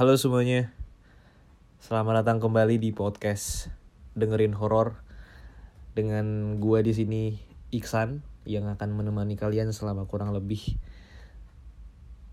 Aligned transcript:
Halo 0.00 0.16
semuanya. 0.16 0.72
Selamat 1.76 2.24
datang 2.24 2.40
kembali 2.40 2.80
di 2.80 2.88
podcast 2.88 3.68
dengerin 4.16 4.56
horor 4.56 4.96
dengan 5.92 6.56
gua 6.56 6.80
di 6.80 6.96
sini 6.96 7.36
Iksan 7.68 8.24
yang 8.48 8.64
akan 8.72 8.96
menemani 8.96 9.36
kalian 9.36 9.76
selama 9.76 10.08
kurang 10.08 10.32
lebih 10.32 10.80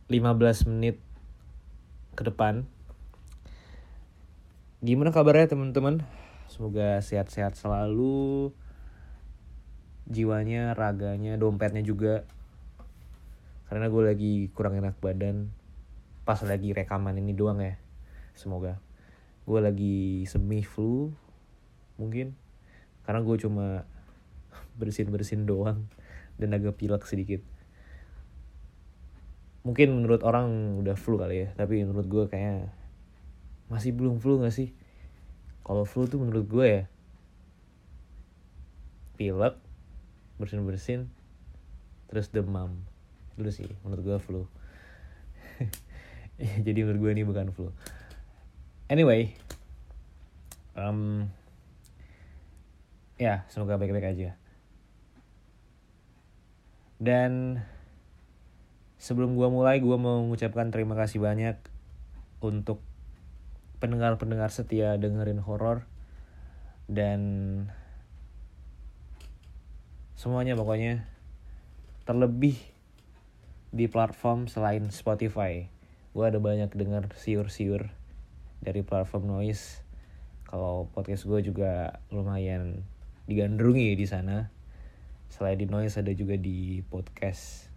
15 0.07 0.71
menit 0.71 1.03
ke 2.15 2.23
depan. 2.23 2.63
Gimana 4.79 5.11
kabarnya 5.11 5.51
teman-teman? 5.51 6.07
Semoga 6.47 7.03
sehat-sehat 7.03 7.59
selalu. 7.59 8.55
Jiwanya, 10.07 10.71
raganya, 10.71 11.35
dompetnya 11.35 11.83
juga. 11.83 12.23
Karena 13.67 13.91
gue 13.91 14.03
lagi 14.07 14.47
kurang 14.55 14.79
enak 14.79 14.95
badan 15.03 15.66
pas 16.27 16.43
lagi 16.43 16.75
rekaman 16.75 17.15
ini 17.15 17.31
doang 17.31 17.63
ya. 17.63 17.79
Semoga. 18.35 18.83
Gue 19.47 19.63
lagi 19.63 20.27
semi 20.27 20.59
flu 20.59 21.15
mungkin. 21.95 22.35
Karena 23.07 23.23
gue 23.23 23.35
cuma 23.39 23.87
bersin 24.75 25.07
bersin 25.07 25.47
doang. 25.47 25.87
Dan 26.35 26.51
agak 26.51 26.75
pilek 26.75 27.07
sedikit. 27.07 27.39
Mungkin 29.63 29.95
menurut 29.95 30.19
orang 30.27 30.75
udah 30.83 30.99
flu 30.99 31.15
kali 31.15 31.47
ya. 31.47 31.49
Tapi 31.55 31.87
menurut 31.87 32.11
gue 32.11 32.23
kayak 32.27 32.75
masih 33.71 33.95
belum 33.95 34.19
flu 34.19 34.43
gak 34.43 34.51
sih? 34.51 34.75
Kalau 35.63 35.87
flu 35.87 36.11
tuh 36.11 36.19
menurut 36.19 36.43
gue 36.43 36.67
ya 36.67 36.83
pilek 39.15 39.55
bersin 40.35 40.67
bersin 40.67 41.07
terus 42.11 42.27
demam. 42.35 42.83
Dulu 43.39 43.47
sih 43.47 43.63
menurut 43.87 44.03
gue 44.03 44.19
flu 44.19 44.43
jadi 46.65 46.79
menurut 46.85 46.99
gue 47.01 47.11
ini 47.17 47.23
bukan 47.25 47.49
flu. 47.53 47.73
Anyway 48.87 49.35
um, 50.77 51.25
ya 53.17 53.43
semoga 53.49 53.81
baik-baik 53.81 54.13
aja. 54.13 54.37
Dan 56.97 57.61
sebelum 58.97 59.37
gue 59.37 59.49
mulai 59.49 59.81
gue 59.81 59.97
mau 59.97 60.21
mengucapkan 60.21 60.69
terima 60.69 60.97
kasih 60.97 61.21
banyak 61.21 61.57
untuk 62.41 62.81
pendengar-pendengar 63.81 64.53
setia 64.53 64.97
dengerin 64.97 65.41
horor. 65.41 65.85
Dan 66.87 67.21
semuanya 70.17 70.57
pokoknya 70.57 71.05
terlebih 72.07 72.57
di 73.69 73.85
platform 73.91 74.47
selain 74.47 74.89
Spotify 74.89 75.76
gue 76.17 76.25
ada 76.25 76.41
banyak 76.41 76.73
dengar 76.73 77.13
siur-siur 77.13 77.93
dari 78.57 78.81
platform 78.81 79.37
noise. 79.37 79.85
Kalau 80.49 80.89
podcast 80.89 81.29
gue 81.29 81.45
juga 81.45 82.01
lumayan 82.09 82.81
digandrungi 83.29 83.93
di 83.93 84.09
sana. 84.09 84.49
Selain 85.29 85.61
di 85.61 85.69
noise 85.69 86.01
ada 86.01 86.09
juga 86.17 86.33
di 86.33 86.81
podcast 86.89 87.69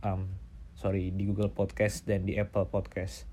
um, 0.00 0.24
sorry 0.72 1.12
di 1.12 1.28
Google 1.28 1.52
Podcast 1.52 2.08
dan 2.08 2.24
di 2.24 2.40
Apple 2.40 2.72
Podcast. 2.72 3.28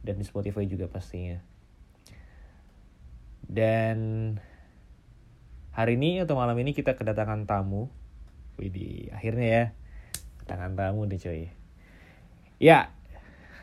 Dan 0.00 0.16
di 0.16 0.24
Spotify 0.24 0.64
juga 0.64 0.88
pastinya. 0.88 1.36
Dan 3.44 4.32
hari 5.76 6.00
ini 6.00 6.24
atau 6.24 6.40
malam 6.40 6.56
ini 6.56 6.72
kita 6.72 6.96
kedatangan 6.96 7.44
tamu. 7.44 7.92
Widih, 8.56 9.12
akhirnya 9.12 9.44
ya. 9.44 9.64
Kedatangan 10.40 10.72
tamu 10.72 11.04
nih 11.04 11.20
coy. 11.20 11.42
Ya 12.56 13.01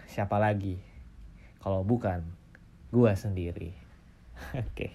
siapa 0.10 0.42
lagi 0.42 0.82
kalau 1.62 1.86
bukan 1.86 2.26
gua 2.90 3.14
sendiri. 3.14 3.78
Oke. 4.58 4.66
Okay. 4.74 4.92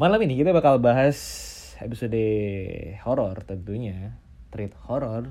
Malam 0.00 0.24
ini 0.24 0.40
kita 0.40 0.56
bakal 0.56 0.80
bahas 0.80 1.20
episode 1.76 2.16
horor 3.04 3.36
tentunya, 3.44 4.16
treat 4.48 4.72
horror, 4.88 5.28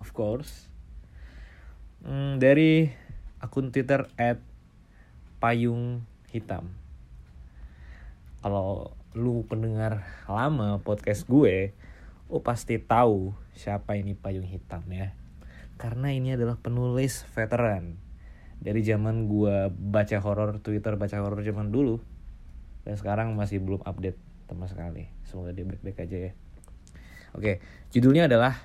of 0.00 0.08
course. 0.16 0.72
Hmm, 2.00 2.40
dari 2.40 2.88
akun 3.44 3.68
Twitter 3.68 4.08
at 4.16 4.40
payung 5.44 6.08
hitam. 6.32 6.72
Kalau 8.40 8.96
lu 9.12 9.44
pendengar 9.44 10.06
lama 10.30 10.80
podcast 10.80 11.28
gue, 11.28 11.76
lu 12.32 12.38
pasti 12.40 12.80
tahu 12.80 13.36
siapa 13.52 13.98
ini 13.98 14.16
payung 14.16 14.46
hitam 14.46 14.86
ya 14.88 15.17
karena 15.78 16.10
ini 16.10 16.34
adalah 16.34 16.58
penulis 16.58 17.22
veteran. 17.32 17.96
Dari 18.58 18.82
zaman 18.82 19.30
gue 19.30 19.70
baca 19.70 20.18
horor 20.18 20.58
Twitter 20.58 20.98
baca 20.98 21.22
horor 21.22 21.38
zaman 21.46 21.70
dulu 21.70 22.02
dan 22.82 22.98
sekarang 22.98 23.38
masih 23.38 23.62
belum 23.62 23.86
update 23.86 24.18
sama 24.50 24.66
sekali. 24.66 25.06
Semoga 25.22 25.54
dia 25.54 25.62
baik-baik 25.62 26.02
aja 26.02 26.18
ya. 26.18 26.32
Oke 27.38 27.62
judulnya 27.94 28.26
adalah 28.26 28.58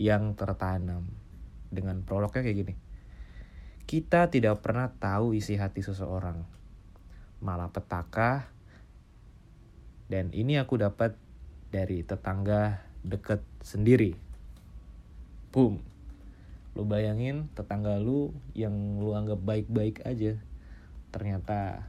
yang 0.00 0.32
tertanam 0.32 1.12
dengan 1.68 2.00
prolognya 2.00 2.40
kayak 2.40 2.58
gini. 2.64 2.74
Kita 3.84 4.32
tidak 4.32 4.64
pernah 4.64 4.88
tahu 4.88 5.36
isi 5.36 5.60
hati 5.60 5.84
seseorang. 5.84 6.40
Malah 7.44 7.68
petaka 7.68 8.48
dan 10.08 10.32
ini 10.32 10.56
aku 10.56 10.80
dapat 10.80 11.20
dari 11.68 12.00
tetangga 12.00 12.80
deket 13.04 13.44
sendiri. 13.60 14.16
Boom 15.52 15.93
lu 16.74 16.82
bayangin 16.82 17.46
tetangga 17.54 18.02
lu 18.02 18.34
yang 18.58 18.98
lu 18.98 19.14
anggap 19.14 19.38
baik-baik 19.38 20.02
aja 20.02 20.34
ternyata 21.14 21.86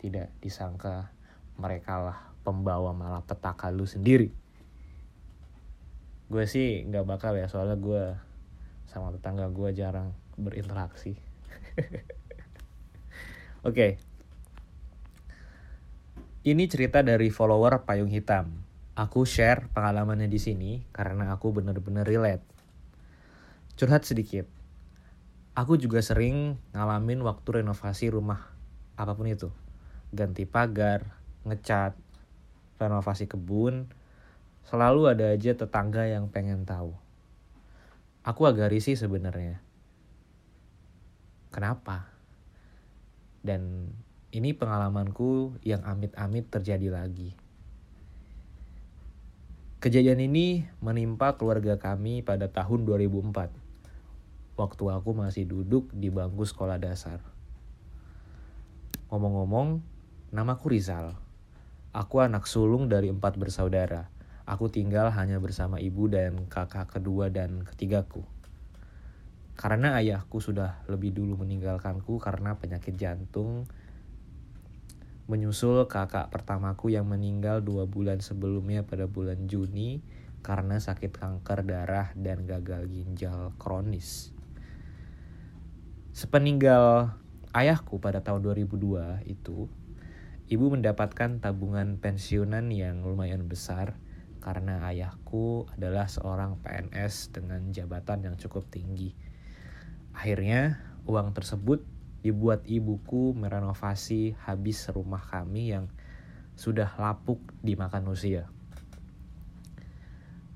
tidak 0.00 0.32
disangka 0.40 1.12
mereka 1.60 2.00
lah 2.00 2.18
pembawa 2.40 2.96
malah 2.96 3.20
petaka 3.20 3.68
lu 3.68 3.84
sendiri. 3.84 4.32
Gue 6.32 6.48
sih 6.48 6.88
nggak 6.88 7.04
bakal 7.04 7.36
ya 7.36 7.52
soalnya 7.52 7.76
gue 7.76 8.04
sama 8.88 9.12
tetangga 9.12 9.52
gue 9.52 9.68
jarang 9.76 10.16
berinteraksi. 10.40 11.12
Oke. 13.68 13.68
Okay. 13.68 13.92
ini 16.46 16.70
cerita 16.70 17.02
dari 17.02 17.28
follower 17.28 17.84
payung 17.84 18.08
hitam. 18.08 18.64
Aku 18.96 19.28
share 19.28 19.68
pengalamannya 19.76 20.30
di 20.30 20.40
sini 20.40 20.80
karena 20.88 21.36
aku 21.36 21.52
bener-bener 21.52 22.06
relate 22.06 22.55
Curhat 23.76 24.08
sedikit. 24.08 24.48
Aku 25.52 25.76
juga 25.76 26.00
sering 26.00 26.56
ngalamin 26.72 27.20
waktu 27.20 27.60
renovasi 27.60 28.08
rumah 28.08 28.48
apa 28.96 29.12
pun 29.12 29.28
itu. 29.28 29.52
Ganti 30.16 30.48
pagar, 30.48 31.04
ngecat, 31.44 31.92
renovasi 32.80 33.28
kebun. 33.28 33.84
Selalu 34.64 35.12
ada 35.12 35.28
aja 35.28 35.52
tetangga 35.52 36.08
yang 36.08 36.32
pengen 36.32 36.64
tahu. 36.64 36.96
Aku 38.24 38.48
agak 38.48 38.72
risih 38.72 38.96
sebenarnya. 38.96 39.60
Kenapa? 41.52 42.08
Dan 43.44 43.92
ini 44.32 44.56
pengalamanku 44.56 45.60
yang 45.68 45.84
amit-amit 45.84 46.48
terjadi 46.48 46.96
lagi. 46.96 47.36
Kejadian 49.84 50.24
ini 50.24 50.64
menimpa 50.80 51.36
keluarga 51.36 51.76
kami 51.76 52.24
pada 52.24 52.48
tahun 52.48 52.88
2004 52.88 53.65
waktu 54.56 54.84
aku 54.88 55.12
masih 55.12 55.44
duduk 55.44 55.92
di 55.92 56.08
bangku 56.08 56.48
sekolah 56.48 56.80
dasar. 56.80 57.20
Ngomong-ngomong, 59.12 59.84
namaku 60.32 60.74
Rizal. 60.74 61.14
Aku 61.92 62.24
anak 62.24 62.48
sulung 62.48 62.88
dari 62.88 63.12
empat 63.12 63.36
bersaudara. 63.36 64.08
Aku 64.48 64.72
tinggal 64.72 65.12
hanya 65.12 65.40
bersama 65.40 65.80
ibu 65.80 66.08
dan 66.08 66.48
kakak 66.48 66.98
kedua 66.98 67.28
dan 67.28 67.62
ketigaku. 67.64 68.24
Karena 69.56 69.96
ayahku 69.96 70.40
sudah 70.40 70.84
lebih 70.88 71.16
dulu 71.16 71.40
meninggalkanku 71.40 72.20
karena 72.20 72.60
penyakit 72.60 73.00
jantung, 73.00 73.64
menyusul 75.26 75.88
kakak 75.88 76.28
pertamaku 76.28 76.92
yang 76.92 77.08
meninggal 77.08 77.64
dua 77.64 77.88
bulan 77.88 78.20
sebelumnya 78.20 78.84
pada 78.84 79.08
bulan 79.08 79.48
Juni 79.48 80.04
karena 80.44 80.76
sakit 80.78 81.10
kanker 81.16 81.64
darah 81.64 82.12
dan 82.14 82.44
gagal 82.44 82.86
ginjal 82.86 83.56
kronis. 83.58 84.35
Sepeninggal 86.16 87.12
ayahku 87.52 88.00
pada 88.00 88.24
tahun 88.24 88.40
2002 88.40 89.28
itu, 89.28 89.68
ibu 90.48 90.64
mendapatkan 90.72 91.44
tabungan 91.44 92.00
pensiunan 92.00 92.72
yang 92.72 93.04
lumayan 93.04 93.44
besar 93.44 94.00
karena 94.40 94.80
ayahku 94.88 95.68
adalah 95.76 96.08
seorang 96.08 96.56
PNS 96.64 97.36
dengan 97.36 97.68
jabatan 97.68 98.24
yang 98.24 98.40
cukup 98.40 98.64
tinggi. 98.72 99.12
Akhirnya, 100.16 100.80
uang 101.04 101.36
tersebut 101.36 101.84
dibuat 102.24 102.64
ibuku 102.64 103.36
merenovasi 103.36 104.40
habis 104.40 104.88
rumah 104.88 105.20
kami 105.20 105.76
yang 105.76 105.92
sudah 106.56 106.96
lapuk 106.96 107.44
dimakan 107.60 108.08
usia. 108.08 108.48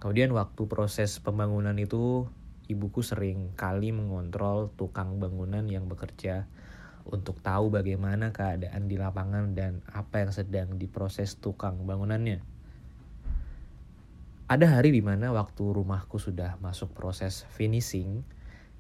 Kemudian 0.01 0.33
waktu 0.33 0.65
proses 0.65 1.21
pembangunan 1.21 1.77
itu 1.77 2.33
ibuku 2.71 3.03
sering 3.03 3.51
kali 3.59 3.91
mengontrol 3.91 4.71
tukang 4.79 5.19
bangunan 5.19 5.67
yang 5.67 5.91
bekerja 5.91 6.47
untuk 7.03 7.43
tahu 7.43 7.75
bagaimana 7.75 8.31
keadaan 8.31 8.87
di 8.87 8.95
lapangan 8.95 9.59
dan 9.59 9.83
apa 9.91 10.23
yang 10.23 10.31
sedang 10.31 10.79
diproses 10.79 11.35
tukang 11.43 11.83
bangunannya. 11.83 12.39
Ada 14.47 14.79
hari 14.79 14.95
di 14.95 15.03
mana 15.03 15.35
waktu 15.35 15.63
rumahku 15.63 16.23
sudah 16.23 16.63
masuk 16.63 16.95
proses 16.95 17.43
finishing, 17.51 18.23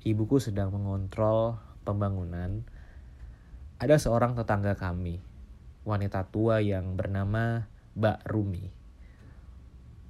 ibuku 0.06 0.38
sedang 0.38 0.70
mengontrol 0.70 1.58
pembangunan. 1.82 2.62
Ada 3.82 3.98
seorang 3.98 4.38
tetangga 4.38 4.78
kami, 4.78 5.18
wanita 5.82 6.30
tua 6.30 6.62
yang 6.62 6.94
bernama 6.94 7.66
Mbak 7.98 8.18
Rumi. 8.30 8.66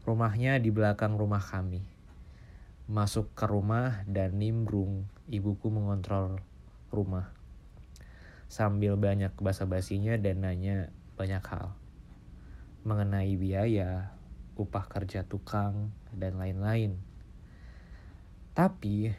Rumahnya 0.05 0.61
di 0.61 0.69
belakang 0.73 1.17
rumah 1.17 1.45
kami 1.45 2.00
masuk 2.91 3.31
ke 3.39 3.47
rumah 3.47 4.03
dan 4.11 4.35
nimbrung 4.43 5.07
ibuku 5.31 5.71
mengontrol 5.71 6.43
rumah. 6.91 7.31
Sambil 8.51 8.99
banyak 8.99 9.31
basa-basinya 9.39 10.19
dan 10.19 10.43
nanya 10.43 10.91
banyak 11.15 11.39
hal. 11.39 11.79
Mengenai 12.83 13.39
biaya, 13.39 14.11
upah 14.59 14.91
kerja 14.91 15.23
tukang, 15.23 15.95
dan 16.11 16.35
lain-lain. 16.35 16.99
Tapi 18.59 19.15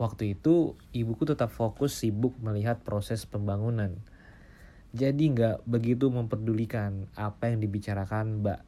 waktu 0.00 0.32
itu 0.32 0.80
ibuku 0.96 1.28
tetap 1.28 1.52
fokus 1.52 2.00
sibuk 2.00 2.40
melihat 2.40 2.80
proses 2.80 3.28
pembangunan. 3.28 3.92
Jadi 4.96 5.36
nggak 5.36 5.68
begitu 5.68 6.08
memperdulikan 6.08 7.12
apa 7.12 7.52
yang 7.52 7.60
dibicarakan 7.60 8.40
Mbak 8.40 8.60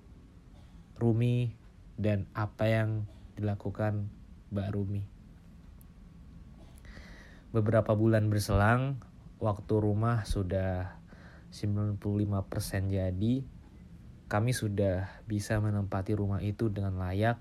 Rumi 1.00 1.56
dan 1.96 2.28
apa 2.36 2.68
yang 2.68 3.08
dilakukan 3.40 4.12
Mbak 4.52 4.68
Rumi. 4.74 5.02
Beberapa 7.54 7.94
bulan 7.94 8.26
berselang, 8.26 8.98
waktu 9.38 9.74
rumah 9.78 10.26
sudah 10.26 10.98
95% 11.54 12.90
jadi, 12.90 13.34
kami 14.26 14.50
sudah 14.50 15.22
bisa 15.30 15.62
menempati 15.62 16.18
rumah 16.18 16.42
itu 16.42 16.66
dengan 16.66 16.98
layak, 16.98 17.38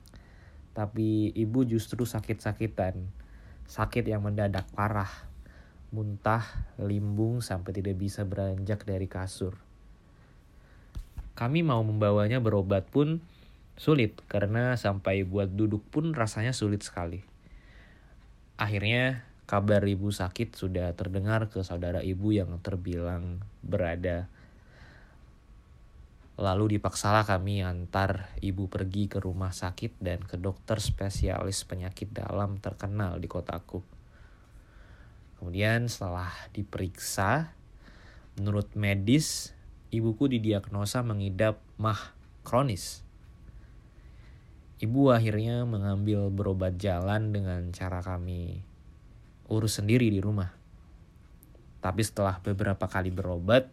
tapi 0.77 1.33
ibu 1.33 1.65
justru 1.65 2.05
sakit-sakitan. 2.05 3.09
Sakit 3.65 4.05
yang 4.05 4.21
mendadak 4.21 4.69
parah, 4.77 5.09
muntah, 5.89 6.45
limbung 6.77 7.41
sampai 7.41 7.73
tidak 7.73 7.97
bisa 7.97 8.21
beranjak 8.21 8.85
dari 8.85 9.09
kasur. 9.09 9.57
Kami 11.33 11.65
mau 11.65 11.81
membawanya 11.81 12.37
berobat 12.37 12.85
pun 12.85 13.17
Sulit 13.73 14.21
karena 14.29 14.77
sampai 14.77 15.25
buat 15.25 15.49
duduk 15.49 15.81
pun 15.89 16.13
rasanya 16.13 16.53
sulit 16.53 16.85
sekali. 16.85 17.25
Akhirnya 18.53 19.25
kabar 19.49 19.81
ibu 19.81 20.13
sakit 20.13 20.53
sudah 20.53 20.93
terdengar 20.93 21.49
ke 21.49 21.65
saudara 21.65 22.05
ibu 22.05 22.29
yang 22.29 22.53
terbilang 22.61 23.41
berada. 23.65 24.29
Lalu 26.37 26.77
dipaksalah 26.77 27.25
kami 27.25 27.61
antar 27.61 28.29
ibu 28.41 28.69
pergi 28.69 29.09
ke 29.09 29.21
rumah 29.21 29.53
sakit 29.53 30.01
dan 30.01 30.21
ke 30.25 30.37
dokter 30.37 30.81
spesialis 30.81 31.65
penyakit 31.65 32.09
dalam 32.09 32.57
terkenal 32.57 33.21
di 33.21 33.29
kotaku. 33.29 33.85
Kemudian 35.37 35.89
setelah 35.89 36.33
diperiksa, 36.53 37.53
menurut 38.37 38.73
medis, 38.73 39.53
ibuku 39.93 40.25
didiagnosa 40.25 41.05
mengidap 41.05 41.61
mah 41.77 42.15
kronis 42.41 43.03
Ibu 44.83 45.15
akhirnya 45.15 45.63
mengambil 45.63 46.27
berobat 46.27 46.75
jalan 46.75 47.31
dengan 47.31 47.71
cara 47.71 48.03
kami 48.03 48.59
urus 49.47 49.79
sendiri 49.79 50.11
di 50.11 50.19
rumah. 50.19 50.51
Tapi 51.79 52.03
setelah 52.03 52.43
beberapa 52.43 52.83
kali 52.91 53.07
berobat, 53.07 53.71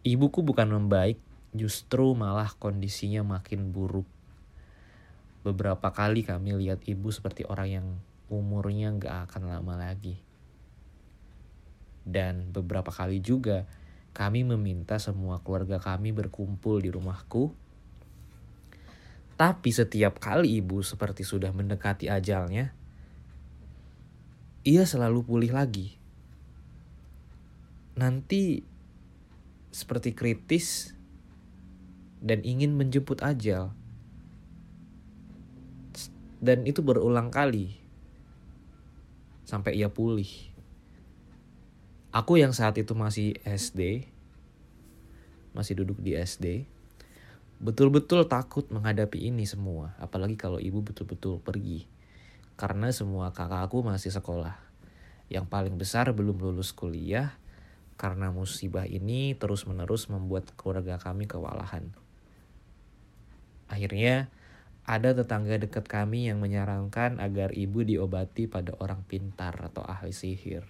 ibuku 0.00 0.40
bukan 0.40 0.72
membaik, 0.72 1.20
justru 1.52 2.16
malah 2.16 2.56
kondisinya 2.56 3.20
makin 3.20 3.68
buruk. 3.68 4.08
Beberapa 5.44 5.92
kali 5.92 6.24
kami 6.24 6.56
lihat 6.56 6.88
ibu 6.88 7.12
seperti 7.12 7.44
orang 7.44 7.68
yang 7.68 7.86
umurnya 8.32 8.96
gak 8.96 9.28
akan 9.28 9.52
lama 9.52 9.76
lagi. 9.76 10.16
Dan 12.00 12.48
beberapa 12.48 12.88
kali 12.88 13.20
juga 13.20 13.68
kami 14.16 14.40
meminta 14.40 14.96
semua 14.96 15.44
keluarga 15.44 15.76
kami 15.76 16.16
berkumpul 16.16 16.80
di 16.80 16.88
rumahku 16.88 17.52
tapi 19.34 19.72
setiap 19.72 20.20
kali 20.20 20.60
ibu 20.60 20.84
seperti 20.84 21.24
sudah 21.24 21.50
mendekati 21.50 22.06
ajalnya, 22.12 22.74
ia 24.62 24.84
selalu 24.86 25.26
pulih 25.26 25.50
lagi. 25.50 25.98
Nanti 27.98 28.62
seperti 29.72 30.14
kritis 30.14 30.96
dan 32.22 32.44
ingin 32.46 32.76
menjemput 32.78 33.20
ajal. 33.20 33.74
Dan 36.42 36.66
itu 36.66 36.82
berulang 36.82 37.30
kali 37.30 37.78
sampai 39.46 39.78
ia 39.78 39.90
pulih. 39.90 40.30
Aku 42.12 42.36
yang 42.36 42.52
saat 42.52 42.76
itu 42.76 42.92
masih 42.92 43.38
SD, 43.46 44.04
masih 45.56 45.80
duduk 45.80 46.02
di 46.02 46.12
SD, 46.18 46.68
betul-betul 47.62 48.26
takut 48.26 48.66
menghadapi 48.74 49.30
ini 49.30 49.46
semua, 49.46 49.94
apalagi 50.02 50.34
kalau 50.34 50.58
ibu 50.58 50.82
betul-betul 50.82 51.38
pergi. 51.38 51.86
Karena 52.58 52.90
semua 52.90 53.30
kakakku 53.30 53.86
masih 53.86 54.10
sekolah. 54.10 54.58
Yang 55.30 55.46
paling 55.46 55.78
besar 55.78 56.10
belum 56.10 56.42
lulus 56.42 56.74
kuliah, 56.74 57.38
karena 57.94 58.34
musibah 58.34 58.82
ini 58.82 59.38
terus-menerus 59.38 60.10
membuat 60.10 60.50
keluarga 60.58 60.98
kami 60.98 61.30
kewalahan. 61.30 61.94
Akhirnya, 63.70 64.26
ada 64.82 65.14
tetangga 65.14 65.54
dekat 65.62 65.86
kami 65.86 66.26
yang 66.26 66.42
menyarankan 66.42 67.22
agar 67.22 67.54
ibu 67.54 67.86
diobati 67.86 68.50
pada 68.50 68.74
orang 68.82 69.06
pintar 69.06 69.54
atau 69.62 69.86
ahli 69.86 70.10
sihir. 70.10 70.66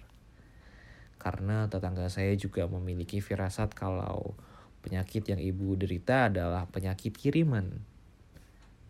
Karena 1.17 1.65
tetangga 1.65 2.05
saya 2.13 2.37
juga 2.37 2.69
memiliki 2.69 3.17
firasat 3.17 3.73
kalau 3.73 4.37
Penyakit 4.83 5.23
yang 5.31 5.39
ibu 5.39 5.79
derita 5.79 6.27
adalah 6.27 6.67
penyakit 6.67 7.15
kiriman. 7.15 7.71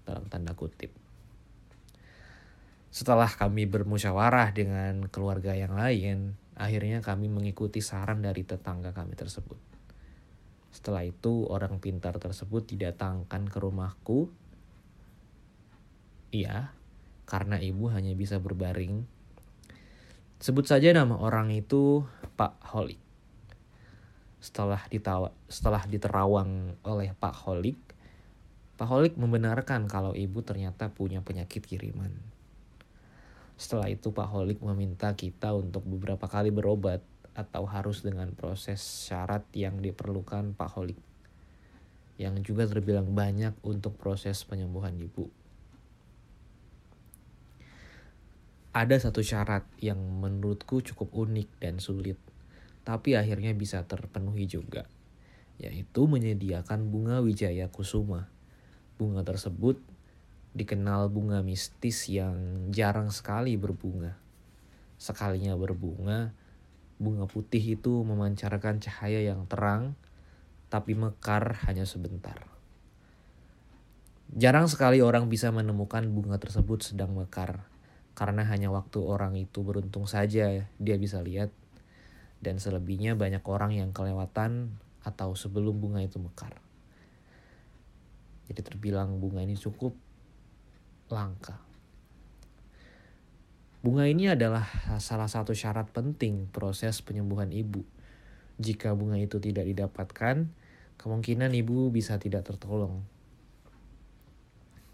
Dalam 0.03 0.25
tanda 0.25 0.57
kutip. 0.57 0.89
Setelah 2.89 3.29
kami 3.29 3.69
bermusyawarah 3.69 4.53
dengan 4.57 5.05
keluarga 5.09 5.53
yang 5.53 5.77
lain, 5.77 6.33
akhirnya 6.57 7.05
kami 7.05 7.29
mengikuti 7.29 7.81
saran 7.81 8.25
dari 8.25 8.41
tetangga 8.41 8.89
kami 8.89 9.13
tersebut. 9.13 9.57
Setelah 10.73 11.05
itu, 11.05 11.45
orang 11.45 11.77
pintar 11.77 12.17
tersebut 12.17 12.73
didatangkan 12.73 13.49
ke 13.49 13.57
rumahku. 13.61 14.33
Iya, 16.33 16.73
karena 17.29 17.61
ibu 17.61 17.93
hanya 17.93 18.17
bisa 18.17 18.41
berbaring. 18.41 19.05
Sebut 20.41 20.65
saja 20.65 20.89
nama 20.89 21.21
orang 21.21 21.53
itu 21.53 22.01
Pak 22.33 22.73
Holik 22.73 23.02
setelah 24.43 24.83
ditawa, 24.91 25.31
setelah 25.47 25.87
diterawang 25.87 26.75
oleh 26.83 27.15
Pak 27.15 27.47
Holik, 27.47 27.79
Pak 28.75 28.91
Holik 28.91 29.15
membenarkan 29.15 29.87
kalau 29.87 30.11
ibu 30.11 30.43
ternyata 30.43 30.91
punya 30.91 31.23
penyakit 31.23 31.63
kiriman. 31.63 32.11
Setelah 33.55 33.87
itu 33.87 34.11
Pak 34.11 34.27
Holik 34.27 34.59
meminta 34.59 35.15
kita 35.15 35.55
untuk 35.55 35.87
beberapa 35.87 36.27
kali 36.27 36.51
berobat 36.51 36.99
atau 37.31 37.63
harus 37.63 38.03
dengan 38.03 38.35
proses 38.35 38.83
syarat 38.83 39.47
yang 39.55 39.79
diperlukan 39.79 40.59
Pak 40.59 40.69
Holik. 40.75 40.99
Yang 42.19 42.51
juga 42.51 42.67
terbilang 42.67 43.15
banyak 43.15 43.55
untuk 43.63 43.95
proses 43.95 44.43
penyembuhan 44.43 44.99
ibu. 44.99 45.31
Ada 48.75 49.07
satu 49.07 49.23
syarat 49.23 49.63
yang 49.79 50.01
menurutku 50.19 50.83
cukup 50.83 51.15
unik 51.15 51.47
dan 51.63 51.79
sulit 51.79 52.19
tapi 52.83 53.15
akhirnya 53.15 53.55
bisa 53.55 53.83
terpenuhi 53.87 54.43
juga, 54.43 54.83
yaitu 55.55 56.03
menyediakan 56.07 56.91
bunga 56.91 57.23
wijaya 57.23 57.71
kusuma. 57.71 58.27
Bunga 58.99 59.23
tersebut 59.23 59.79
dikenal 60.53 61.09
bunga 61.09 61.41
mistis 61.41 62.11
yang 62.11 62.69
jarang 62.69 63.09
sekali 63.09 63.57
berbunga. 63.57 64.19
Sekalinya 64.99 65.57
berbunga, 65.57 66.35
bunga 67.01 67.25
putih 67.25 67.79
itu 67.79 68.03
memancarkan 68.03 68.83
cahaya 68.83 69.23
yang 69.23 69.47
terang, 69.47 69.95
tapi 70.67 70.93
mekar 70.93 71.57
hanya 71.65 71.87
sebentar. 71.87 72.51
Jarang 74.33 74.65
sekali 74.65 74.99
orang 74.99 75.29
bisa 75.29 75.53
menemukan 75.53 76.03
bunga 76.09 76.41
tersebut 76.41 76.83
sedang 76.83 77.13
mekar, 77.15 77.63
karena 78.13 78.43
hanya 78.45 78.69
waktu 78.73 78.97
orang 79.01 79.37
itu 79.37 79.61
beruntung 79.61 80.05
saja 80.09 80.69
dia 80.77 80.95
bisa 80.97 81.21
lihat 81.21 81.53
dan 82.43 82.59
selebihnya 82.59 83.15
banyak 83.15 83.41
orang 83.47 83.71
yang 83.71 83.95
kelewatan 83.95 84.75
atau 85.01 85.31
sebelum 85.33 85.79
bunga 85.79 86.03
itu 86.03 86.19
mekar. 86.19 86.59
Jadi 88.51 88.59
terbilang 88.59 89.17
bunga 89.23 89.39
ini 89.39 89.55
cukup 89.55 89.95
langka. 91.07 91.55
Bunga 93.83 94.07
ini 94.07 94.31
adalah 94.31 94.63
salah 94.99 95.27
satu 95.27 95.51
syarat 95.51 95.91
penting 95.91 96.47
proses 96.51 97.03
penyembuhan 97.03 97.51
ibu. 97.51 97.83
Jika 98.55 98.95
bunga 98.95 99.19
itu 99.19 99.43
tidak 99.43 99.67
didapatkan, 99.67 100.47
kemungkinan 100.95 101.51
ibu 101.51 101.91
bisa 101.91 102.15
tidak 102.15 102.47
tertolong. 102.47 103.03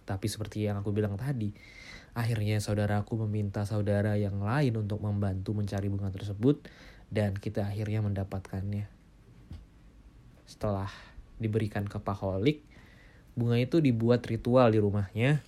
Tapi 0.10 0.26
seperti 0.26 0.66
yang 0.66 0.82
aku 0.82 0.90
bilang 0.90 1.22
tadi, 1.22 1.54
akhirnya 2.18 2.58
saudaraku 2.58 3.30
meminta 3.30 3.62
saudara 3.62 4.18
yang 4.18 4.42
lain 4.42 4.74
untuk 4.82 5.06
membantu 5.06 5.54
mencari 5.54 5.86
bunga 5.86 6.10
tersebut 6.10 6.66
dan 7.10 7.38
kita 7.38 7.66
akhirnya 7.66 8.06
mendapatkannya. 8.06 8.86
Setelah 10.46 10.90
diberikan 11.42 11.86
ke 11.90 11.98
paholik, 11.98 12.62
bunga 13.34 13.58
itu 13.58 13.82
dibuat 13.82 14.26
ritual 14.26 14.70
di 14.74 14.80
rumahnya. 14.82 15.42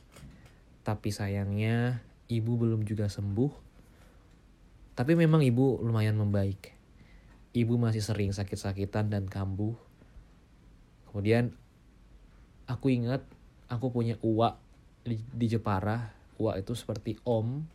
Tapi 0.82 1.14
sayangnya 1.14 2.02
ibu 2.26 2.58
belum 2.58 2.86
juga 2.86 3.06
sembuh. 3.06 3.54
Tapi 4.98 5.14
memang 5.14 5.46
ibu 5.46 5.82
lumayan 5.82 6.18
membaik. 6.18 6.74
Ibu 7.52 7.78
masih 7.78 8.02
sering 8.02 8.34
sakit-sakitan 8.34 9.14
dan 9.14 9.30
kambuh. 9.30 9.76
Kemudian 11.12 11.54
aku 12.66 12.90
ingat 12.90 13.22
aku 13.68 13.92
punya 13.92 14.16
uak 14.24 14.58
di, 15.04 15.20
di 15.36 15.46
Jepara. 15.52 16.16
Uak 16.42 16.64
itu 16.64 16.74
seperti 16.74 17.20
om. 17.28 17.68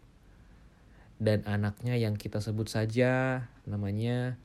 Dan 1.17 1.45
anaknya 1.49 1.97
yang 1.97 2.21
kita 2.21 2.45
sebut 2.45 2.69
saja 2.69 3.45
namanya 3.65 4.37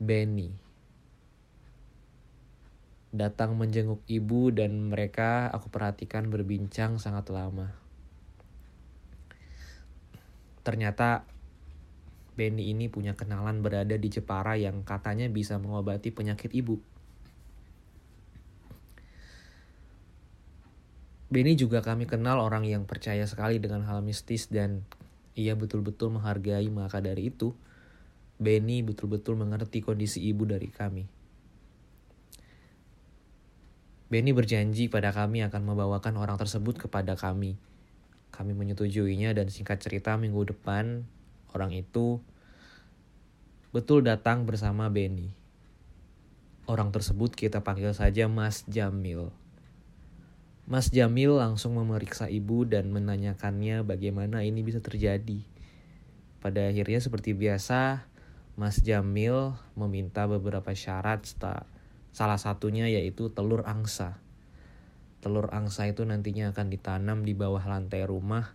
Benny. 0.00 0.56
Datang 3.14 3.54
menjenguk 3.54 4.02
ibu 4.10 4.50
dan 4.50 4.90
mereka 4.90 5.46
aku 5.52 5.70
perhatikan 5.70 6.32
berbincang 6.32 6.98
sangat 6.98 7.30
lama 7.30 7.84
Ternyata 10.64 11.28
Benny 12.34 12.72
ini 12.72 12.90
punya 12.90 13.14
kenalan 13.14 13.62
berada 13.62 13.94
di 13.94 14.08
Jepara 14.10 14.58
yang 14.58 14.82
katanya 14.82 15.30
bisa 15.30 15.60
mengobati 15.60 16.10
penyakit 16.10 16.50
ibu. 16.50 16.80
Benny 21.30 21.54
juga 21.54 21.84
kami 21.84 22.08
kenal 22.08 22.40
orang 22.40 22.64
yang 22.66 22.88
percaya 22.88 23.28
sekali 23.28 23.60
dengan 23.60 23.86
hal 23.86 24.02
mistis 24.02 24.48
dan 24.50 24.82
ia 25.34 25.58
betul-betul 25.58 26.14
menghargai 26.14 26.70
maka 26.70 27.02
dari 27.02 27.30
itu 27.30 27.54
Benny 28.34 28.82
betul-betul 28.82 29.38
mengerti 29.38 29.78
kondisi 29.78 30.18
ibu 30.26 30.42
dari 30.42 30.66
kami. 30.66 31.06
Benny 34.10 34.34
berjanji 34.34 34.90
pada 34.90 35.14
kami 35.14 35.46
akan 35.46 35.62
membawakan 35.62 36.18
orang 36.18 36.38
tersebut 36.38 36.78
kepada 36.78 37.14
kami 37.14 37.54
kami 38.34 38.50
menyetujuinya 38.50 39.30
dan 39.30 39.46
singkat 39.46 39.78
cerita 39.78 40.18
minggu 40.18 40.50
depan 40.50 41.06
orang 41.54 41.70
itu 41.70 42.18
betul 43.70 44.02
datang 44.02 44.42
bersama 44.42 44.90
Benny. 44.90 45.30
Orang 46.66 46.90
tersebut 46.90 47.30
kita 47.38 47.62
panggil 47.62 47.94
saja 47.94 48.26
Mas 48.26 48.66
Jamil. 48.66 49.30
Mas 50.64 50.88
Jamil 50.88 51.36
langsung 51.36 51.76
memeriksa 51.76 52.32
ibu 52.32 52.64
dan 52.64 52.88
menanyakannya 52.88 53.84
bagaimana 53.84 54.42
ini 54.44 54.64
bisa 54.64 54.80
terjadi. 54.80 55.44
Pada 56.40 56.68
akhirnya 56.68 57.00
seperti 57.00 57.36
biasa, 57.36 58.08
Mas 58.56 58.80
Jamil 58.80 59.56
meminta 59.76 60.24
beberapa 60.24 60.72
syarat 60.72 61.24
salah 62.14 62.40
satunya 62.40 62.88
yaitu 62.88 63.28
telur 63.28 63.64
angsa 63.68 64.24
telur 65.24 65.48
angsa 65.56 65.88
itu 65.88 66.04
nantinya 66.04 66.52
akan 66.52 66.68
ditanam 66.68 67.24
di 67.24 67.32
bawah 67.32 67.64
lantai 67.64 68.04
rumah. 68.04 68.52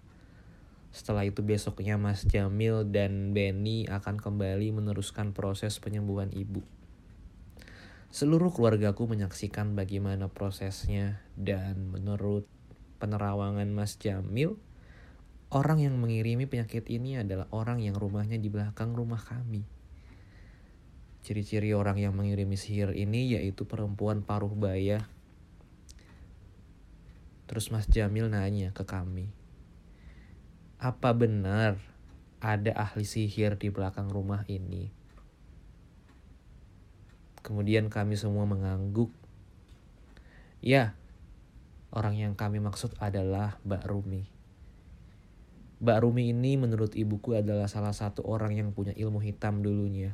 Setelah 0.93 1.25
itu 1.25 1.41
besoknya 1.41 1.97
Mas 1.97 2.21
Jamil 2.29 2.85
dan 2.85 3.33
Benny 3.33 3.89
akan 3.89 4.21
kembali 4.21 4.69
meneruskan 4.77 5.33
proses 5.33 5.81
penyembuhan 5.81 6.29
ibu. 6.29 6.61
Seluruh 8.09 8.49
keluargaku 8.49 9.05
menyaksikan 9.05 9.77
bagaimana 9.77 10.29
prosesnya 10.33 11.21
dan 11.37 11.93
menurut 11.93 12.49
penerawangan 12.97 13.69
Mas 13.69 14.01
Jamil, 14.01 14.57
orang 15.53 15.81
yang 15.85 15.95
mengirimi 16.01 16.49
penyakit 16.49 16.89
ini 16.89 17.21
adalah 17.21 17.45
orang 17.53 17.79
yang 17.85 17.93
rumahnya 17.93 18.41
di 18.41 18.49
belakang 18.49 18.97
rumah 18.97 19.21
kami. 19.21 19.61
Ciri-ciri 21.21 21.71
orang 21.77 22.01
yang 22.01 22.17
mengirimi 22.17 22.57
sihir 22.57 22.97
ini 22.97 23.37
yaitu 23.37 23.69
perempuan 23.69 24.25
paruh 24.25 24.51
baya 24.51 25.05
Terus 27.49 27.73
Mas 27.73 27.89
Jamil 27.89 28.29
nanya 28.29 28.69
ke 28.77 28.85
kami, 28.85 29.33
apa 30.77 31.17
benar 31.17 31.81
ada 32.37 32.77
ahli 32.77 33.01
sihir 33.01 33.57
di 33.57 33.73
belakang 33.73 34.05
rumah 34.05 34.45
ini? 34.45 34.98
Kemudian 37.49 37.89
kami 37.89 38.13
semua 38.13 38.45
mengangguk. 38.45 39.09
Ya, 40.61 40.93
orang 41.89 42.13
yang 42.13 42.37
kami 42.37 42.61
maksud 42.61 42.93
adalah 43.01 43.57
Mbak 43.65 43.83
Rumi. 43.89 44.23
Mbak 45.81 45.97
Rumi 46.05 46.29
ini 46.29 46.61
menurut 46.61 46.93
ibuku 46.93 47.33
adalah 47.33 47.65
salah 47.65 47.95
satu 47.95 48.21
orang 48.21 48.53
yang 48.53 48.69
punya 48.69 48.93
ilmu 48.93 49.17
hitam 49.25 49.65
dulunya. 49.65 50.13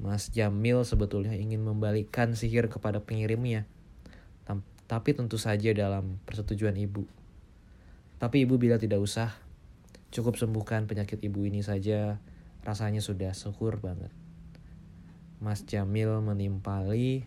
Mas 0.00 0.32
Jamil 0.32 0.88
sebetulnya 0.88 1.36
ingin 1.36 1.60
membalikkan 1.60 2.32
sihir 2.32 2.72
kepada 2.72 3.04
pengirimnya 3.04 3.68
tapi 4.88 5.12
tentu 5.12 5.36
saja 5.36 5.70
dalam 5.76 6.16
persetujuan 6.24 6.72
ibu. 6.80 7.04
Tapi 8.16 8.48
ibu 8.48 8.56
bila 8.56 8.80
tidak 8.80 9.04
usah, 9.04 9.36
cukup 10.08 10.40
sembuhkan 10.40 10.88
penyakit 10.88 11.20
ibu 11.20 11.44
ini 11.44 11.60
saja, 11.60 12.16
rasanya 12.64 13.04
sudah 13.04 13.36
syukur 13.36 13.78
banget. 13.84 14.08
Mas 15.38 15.62
Jamil 15.66 16.10
menimpali, 16.18 17.26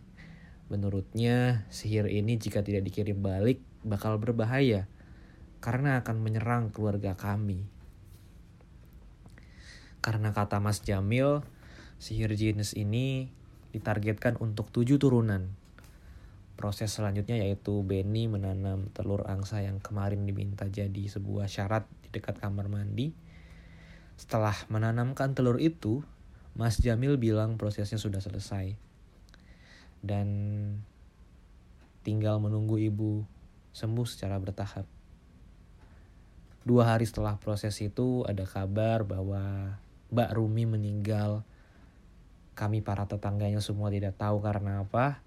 menurutnya 0.68 1.68
sihir 1.72 2.12
ini 2.12 2.36
jika 2.36 2.63
tidak 2.63 2.88
dikirim 2.88 3.24
balik 3.24 3.63
bakal 3.88 4.20
berbahaya 4.20 4.88
karena 5.63 6.03
akan 6.03 6.20
menyerang 6.20 6.75
keluarga 6.75 7.15
kami. 7.15 7.63
Karena 10.01 10.34
kata 10.34 10.60
Mas 10.60 10.82
Jamil, 10.82 11.46
sihir 12.01 12.34
jenis 12.34 12.74
ini 12.75 13.30
ditargetkan 13.72 14.36
untuk 14.41 14.74
tujuh 14.74 15.00
turunan 15.00 15.62
proses 16.62 16.94
selanjutnya 16.94 17.41
yaitu 17.41 17.82
Benny 17.82 18.30
menanam 18.30 18.94
telur 18.94 19.25
angsa 19.25 19.65
yang 19.65 19.82
kemarin 19.82 20.30
diminta 20.30 20.70
jadi 20.70 21.10
sebuah 21.10 21.50
syarat 21.50 21.89
di 22.06 22.13
dekat 22.13 22.38
kamar 22.38 22.70
mandi. 22.70 23.18
Setelah 24.13 24.53
menanamkan 24.70 25.34
telur 25.34 25.58
itu, 25.58 26.06
Mas 26.55 26.79
Jamil 26.79 27.15
bilang 27.15 27.55
prosesnya 27.55 28.00
sudah 28.00 28.20
selesai. 28.20 28.75
Dan 30.01 30.27
tinggal 32.01 32.41
menunggu 32.41 32.81
ibu 32.81 33.24
sembuh 33.72 34.08
secara 34.08 34.36
bertahap. 34.41 34.84
Dua 36.62 36.86
hari 36.86 37.10
setelah 37.10 37.41
proses 37.41 37.74
itu 37.81 38.22
ada 38.29 38.46
kabar 38.46 39.01
bahwa 39.01 39.75
Mbak 40.13 40.31
Rumi 40.38 40.70
meninggal. 40.70 41.41
Kami 42.53 42.84
para 42.86 43.08
tetangganya 43.10 43.63
semua 43.63 43.89
tidak 43.89 44.20
tahu 44.20 44.43
karena 44.43 44.86
apa 44.86 45.24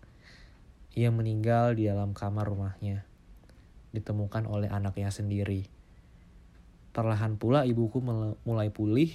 ia 0.94 1.10
meninggal 1.10 1.74
di 1.74 1.90
dalam 1.90 2.14
kamar 2.14 2.46
rumahnya, 2.46 3.02
ditemukan 3.90 4.46
oleh 4.46 4.70
anaknya 4.70 5.10
sendiri. 5.10 5.66
Perlahan 6.94 7.34
pula 7.34 7.66
ibuku 7.66 7.98
mulai 8.46 8.70
pulih, 8.70 9.10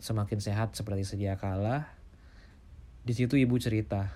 semakin 0.00 0.40
sehat 0.40 0.72
seperti 0.72 1.04
sedia 1.04 1.36
kala. 1.36 1.92
Di 3.04 3.12
situ 3.12 3.36
ibu 3.36 3.56
cerita 3.60 4.12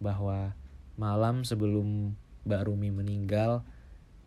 bahwa 0.00 0.52
malam 1.00 1.44
sebelum 1.44 2.12
Mbak 2.44 2.62
Rumi 2.68 2.92
meninggal, 2.92 3.64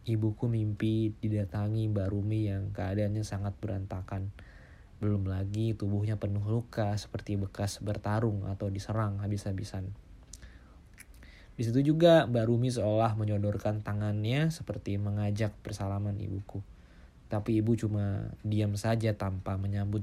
ibuku 0.09 0.49
mimpi 0.49 1.13
didatangi 1.21 1.87
Mbak 1.93 2.07
Rumi 2.09 2.49
yang 2.49 2.73
keadaannya 2.73 3.21
sangat 3.21 3.53
berantakan. 3.61 4.33
Belum 4.99 5.23
lagi 5.29 5.77
tubuhnya 5.77 6.19
penuh 6.19 6.43
luka 6.43 6.97
seperti 6.99 7.39
bekas 7.39 7.79
bertarung 7.79 8.49
atau 8.49 8.67
diserang 8.67 9.21
habis-habisan. 9.23 9.87
Di 11.55 11.67
situ 11.67 11.93
juga 11.93 12.27
Mbak 12.27 12.45
Rumi 12.49 12.69
seolah 12.73 13.15
menyodorkan 13.15 13.85
tangannya 13.85 14.49
seperti 14.51 14.99
mengajak 14.99 15.55
bersalaman 15.63 16.17
ibuku. 16.19 16.59
Tapi 17.29 17.61
ibu 17.61 17.77
cuma 17.77 18.33
diam 18.41 18.73
saja 18.73 19.13
tanpa 19.13 19.53
menyambut 19.55 20.01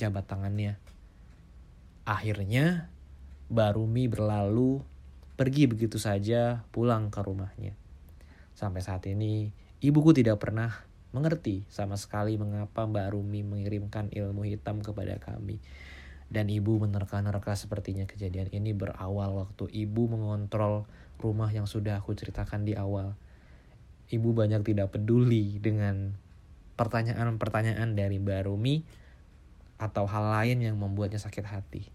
jabat 0.00 0.24
tangannya. 0.24 0.80
Akhirnya 2.08 2.88
Mbak 3.52 3.70
Rumi 3.76 4.08
berlalu 4.08 4.80
pergi 5.36 5.68
begitu 5.68 6.00
saja 6.00 6.64
pulang 6.72 7.12
ke 7.12 7.20
rumahnya. 7.20 7.76
Sampai 8.56 8.80
saat 8.80 9.04
ini 9.04 9.52
ibuku 9.84 10.16
tidak 10.16 10.40
pernah 10.40 10.72
mengerti 11.12 11.68
sama 11.68 12.00
sekali 12.00 12.40
mengapa 12.40 12.88
Mbak 12.88 13.12
Rumi 13.12 13.44
mengirimkan 13.44 14.08
ilmu 14.08 14.48
hitam 14.48 14.80
kepada 14.80 15.20
kami 15.20 15.60
dan 16.30 16.46
ibu 16.46 16.78
menerka-nerka 16.78 17.58
sepertinya 17.58 18.06
kejadian 18.06 18.54
ini 18.54 18.70
berawal 18.70 19.34
waktu 19.34 19.66
ibu 19.66 20.06
mengontrol 20.06 20.86
rumah 21.18 21.50
yang 21.50 21.66
sudah 21.66 21.98
aku 21.98 22.14
ceritakan 22.14 22.62
di 22.62 22.78
awal. 22.78 23.18
Ibu 24.10 24.30
banyak 24.34 24.62
tidak 24.62 24.94
peduli 24.94 25.58
dengan 25.58 26.14
pertanyaan-pertanyaan 26.78 27.98
dari 27.98 28.22
Mbak 28.22 28.46
Rumi 28.46 28.82
atau 29.80 30.04
hal 30.04 30.28
lain 30.28 30.60
yang 30.60 30.76
membuatnya 30.76 31.16
sakit 31.16 31.44
hati. 31.48 31.88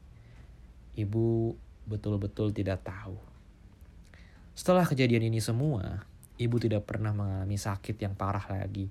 Ibu 0.98 1.54
betul-betul 1.86 2.50
tidak 2.50 2.82
tahu. 2.82 3.14
Setelah 4.58 4.90
kejadian 4.90 5.30
ini 5.30 5.38
semua, 5.38 6.10
ibu 6.42 6.58
tidak 6.58 6.90
pernah 6.90 7.14
mengalami 7.14 7.62
sakit 7.62 8.02
yang 8.02 8.18
parah 8.18 8.50
lagi. 8.50 8.90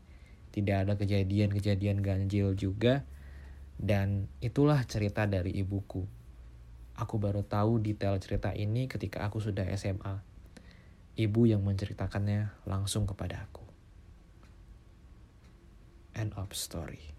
Tidak 0.55 0.87
ada 0.87 0.95
kejadian-kejadian 0.95 1.99
ganjil 1.99 2.55
juga. 2.55 3.03
Dan 3.75 4.31
itulah 4.39 4.79
cerita 4.87 5.27
dari 5.27 5.51
ibuku. 5.59 6.07
Aku 6.95 7.19
baru 7.19 7.43
tahu 7.43 7.83
detail 7.83 8.15
cerita 8.23 8.55
ini 8.55 8.87
ketika 8.87 9.27
aku 9.27 9.43
sudah 9.43 9.67
SMA. 9.75 10.23
Ibu 11.19 11.51
yang 11.51 11.67
menceritakannya 11.67 12.71
langsung 12.71 13.11
kepada 13.11 13.43
aku. 13.51 13.67
End 16.15 16.31
of 16.39 16.55
story. 16.55 17.14